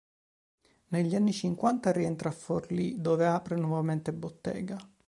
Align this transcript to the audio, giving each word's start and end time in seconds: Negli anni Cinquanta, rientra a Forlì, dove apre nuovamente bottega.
Negli 0.87 1.13
anni 1.13 1.31
Cinquanta, 1.31 1.91
rientra 1.91 2.29
a 2.29 2.31
Forlì, 2.31 2.99
dove 3.01 3.27
apre 3.27 3.55
nuovamente 3.55 4.11
bottega. 4.11 4.75